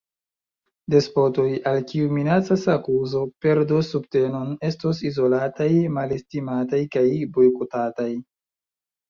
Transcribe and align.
Despotoj, 0.93 1.43
al 1.71 1.75
kiuj 1.91 2.07
minacas 2.17 2.63
akuzo, 2.75 3.21
perdos 3.45 3.91
subtenon, 3.97 4.57
estos 4.71 5.03
izolataj, 5.11 5.69
malestimataj 6.01 6.83
kaj 6.99 7.07
bojkotataj. 7.39 8.11